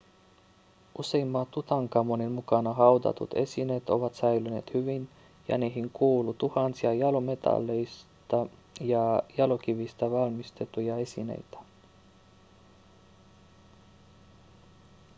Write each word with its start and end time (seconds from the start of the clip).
useimmat 0.99 1.51
tutankhamonin 1.51 2.31
mukana 2.31 2.73
haudatut 2.73 3.33
esineet 3.33 3.89
ovat 3.89 4.13
säilyneet 4.15 4.73
hyvin 4.73 5.09
ja 5.47 5.57
niihin 5.57 5.89
kuuluu 5.89 6.33
tuhansia 6.33 6.93
jalometalleista 6.93 8.47
ja 8.79 9.23
jalokivistä 9.37 10.11
valmistettuja 10.11 10.97
esineitä 10.97 11.57